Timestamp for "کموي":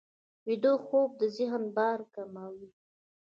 2.13-2.67